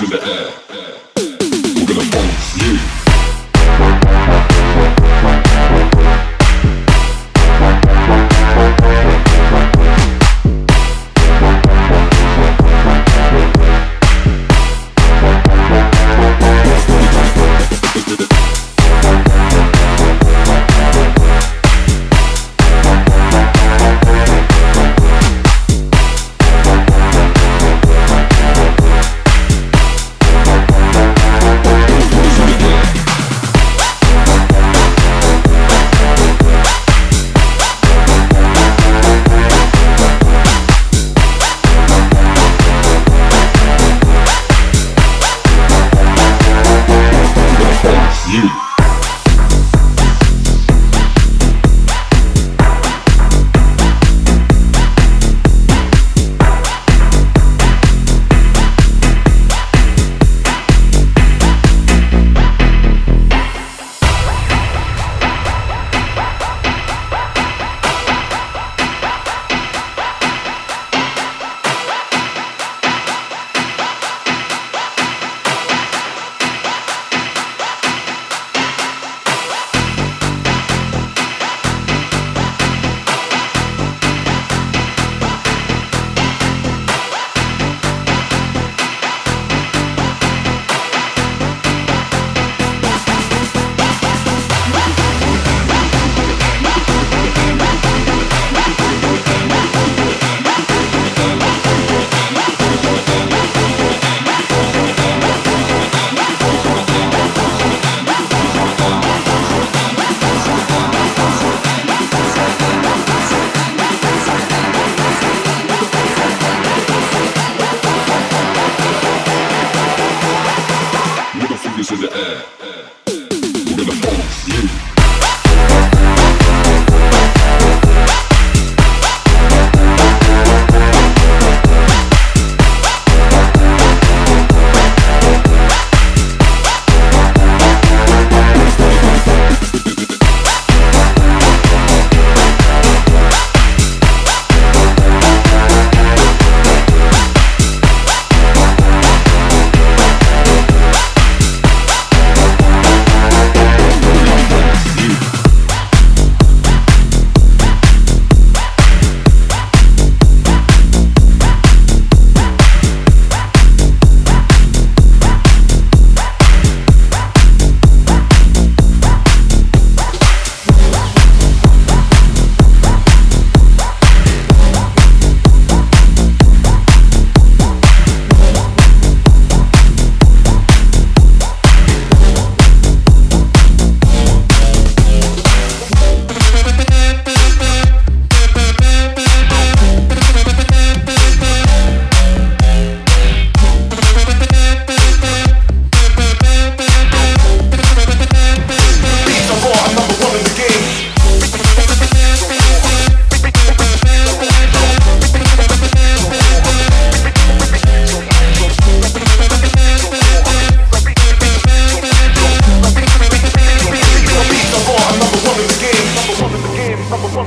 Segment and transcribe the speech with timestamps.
[0.00, 0.69] through the air.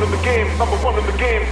[0.03, 0.11] I'm
[0.57, 1.47] number one in the game.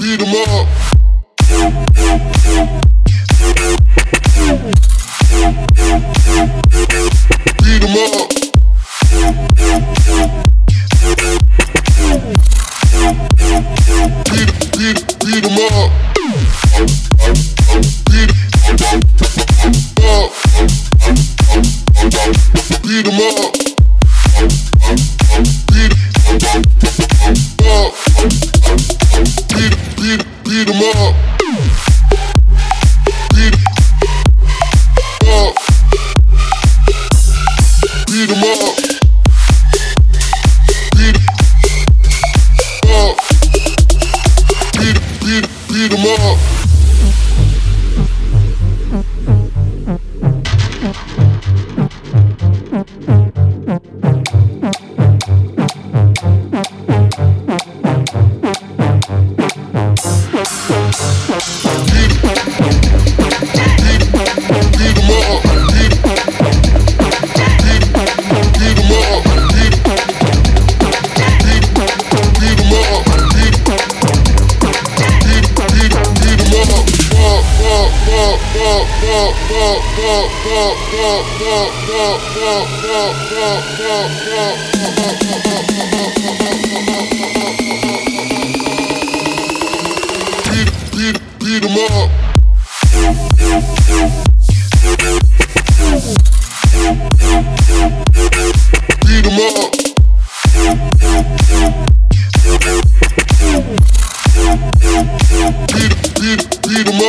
[0.00, 0.66] beat him up.
[7.62, 8.39] Beat him up.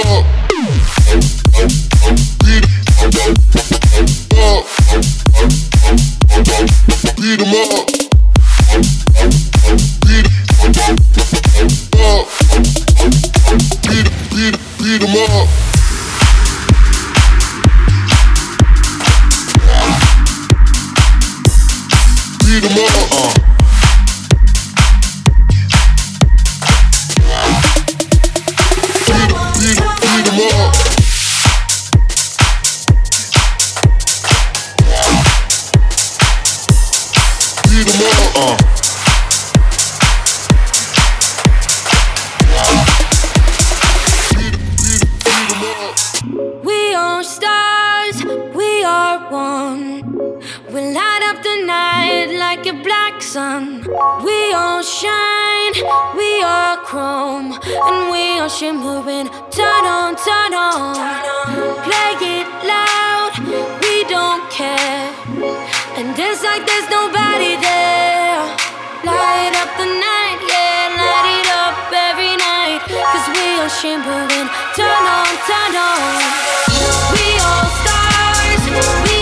[0.08, 0.40] up.
[54.81, 55.73] all shine,
[56.17, 59.29] we are chrome, and we are shimmering.
[59.51, 60.95] Turn on, turn on,
[61.85, 63.31] play it loud,
[63.83, 65.13] we don't care.
[65.97, 68.41] And it's like there's nobody there.
[69.05, 71.77] Light up the night, yeah, light it up
[72.09, 72.81] every night.
[72.89, 74.50] Cause we are shimmering.
[74.73, 76.21] Turn on, turn on,
[77.13, 78.63] we all stars.
[79.05, 79.20] We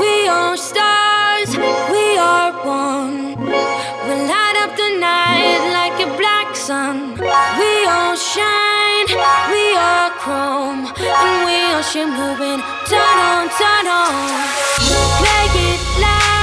[0.00, 3.36] We are stars, we are one.
[4.06, 7.14] We light up the night like a black sun.
[7.18, 9.08] We all shine,
[9.50, 12.60] we are chrome, and we are shimmering.
[12.86, 14.40] Turn on, turn on,
[15.22, 16.37] make it loud.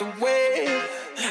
[0.00, 0.82] miles away.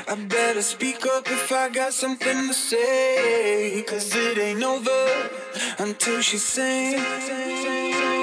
[0.08, 3.84] I better speak up if I got something to say.
[3.88, 5.30] Cause it ain't over
[5.80, 8.23] until she sings.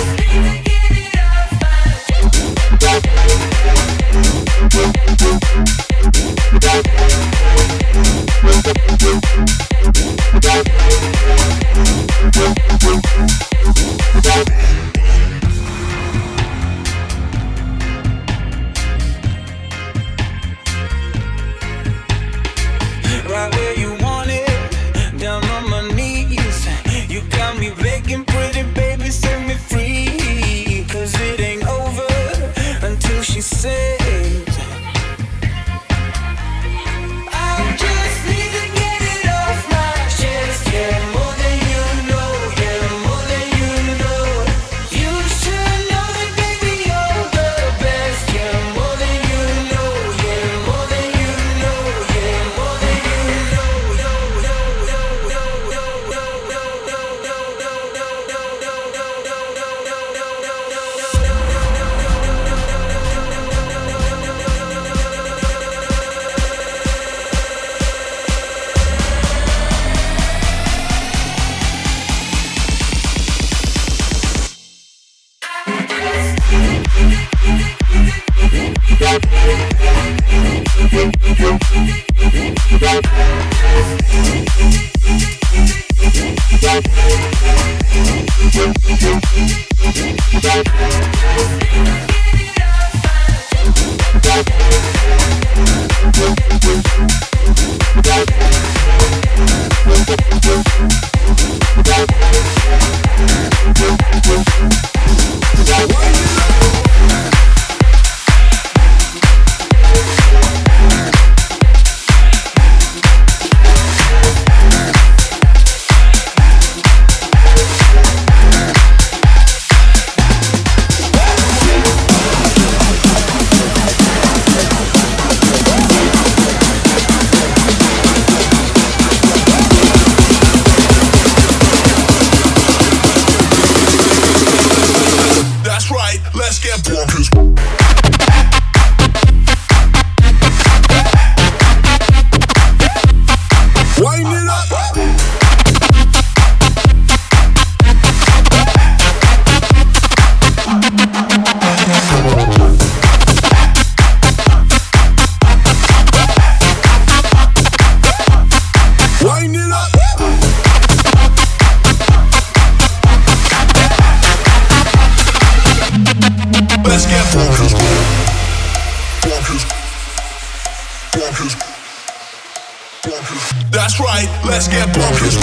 [174.11, 175.35] right, let's get bonkers.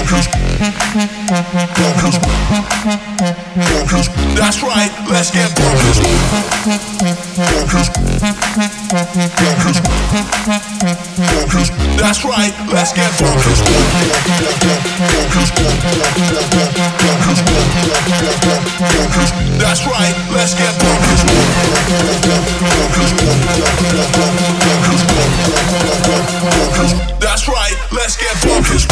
[0.00, 0.26] Bonkers.
[1.68, 2.16] Bonkers.
[3.54, 4.08] Bonkers.
[4.36, 5.98] That's right, let's get bonkers.
[7.68, 8.41] Bonkers.
[8.52, 8.68] That's
[12.26, 13.62] right, let's get bonkers.
[19.58, 21.22] That's right, let's get bonkers.
[27.20, 28.86] That's right, let's get bonkers.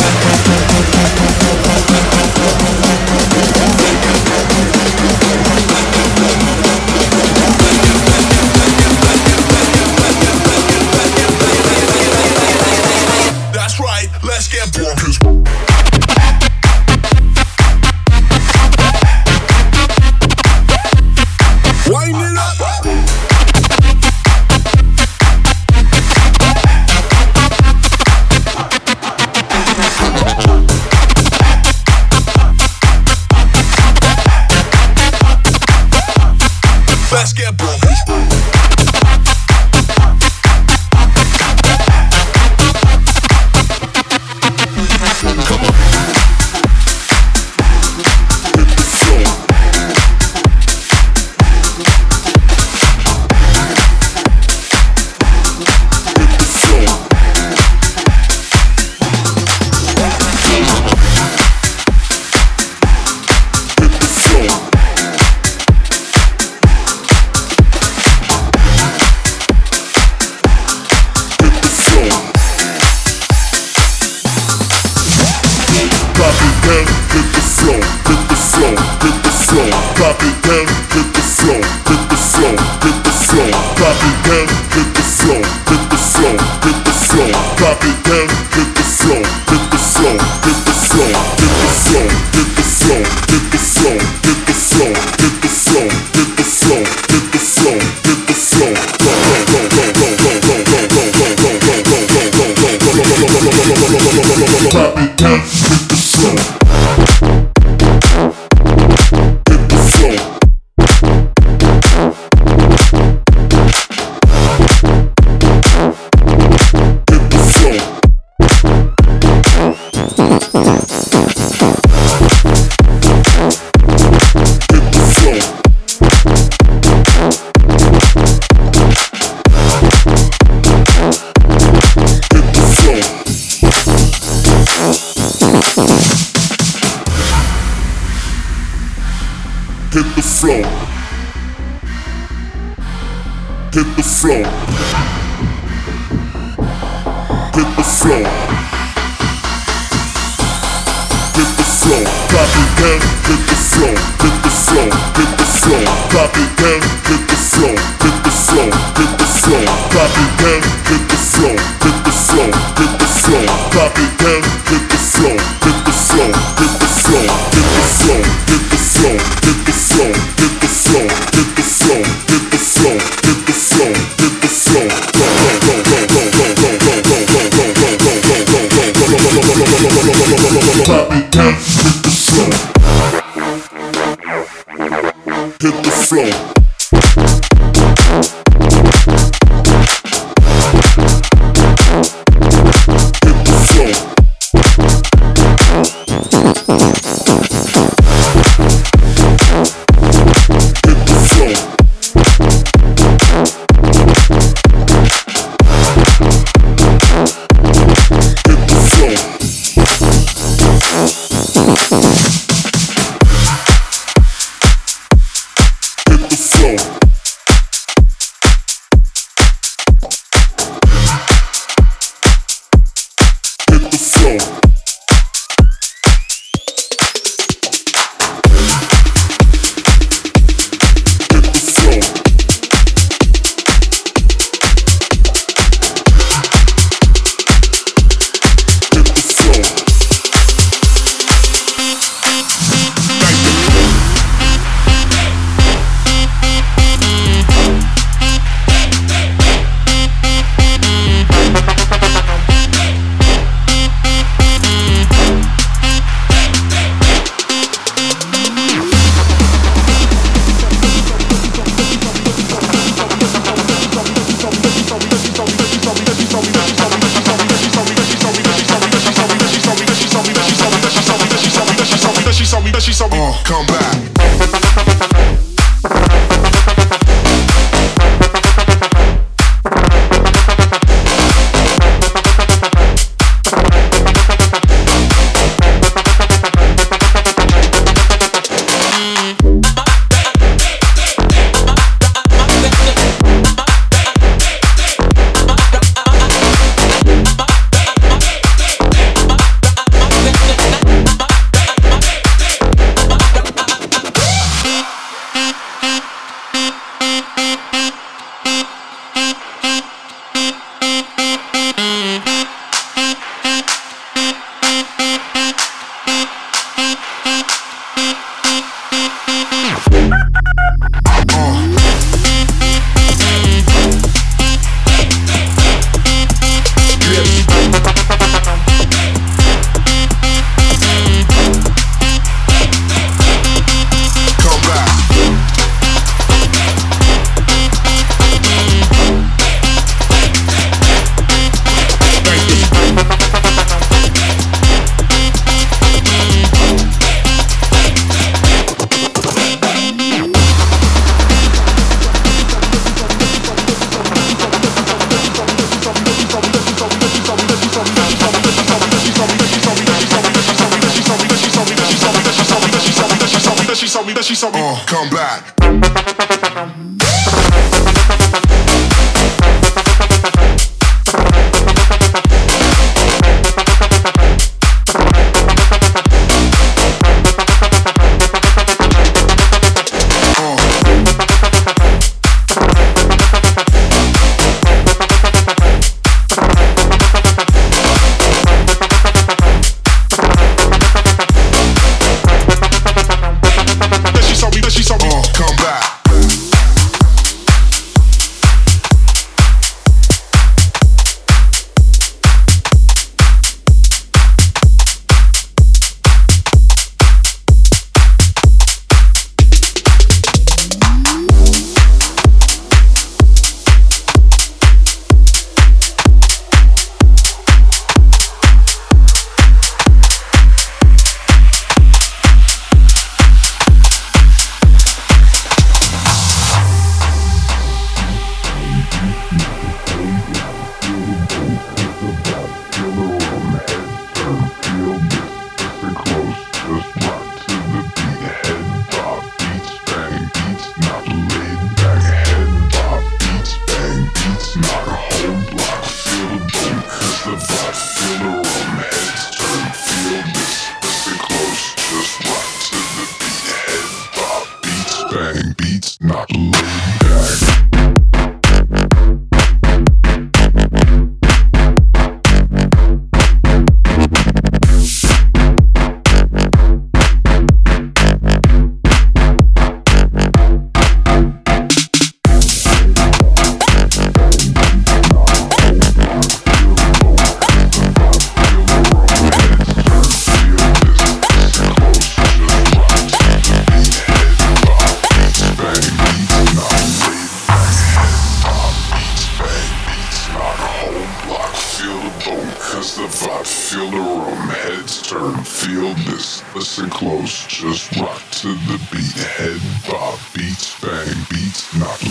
[501.78, 502.02] Not